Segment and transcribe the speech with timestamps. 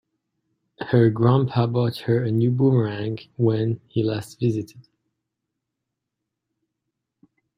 [0.79, 4.87] Her grandpa bought her a new boomerang when he last visited.